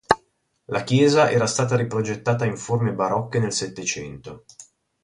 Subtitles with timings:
[0.65, 4.45] La chiesa era stata riprogettata in forme barocche nel Settecento.